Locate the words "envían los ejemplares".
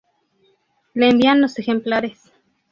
1.09-2.19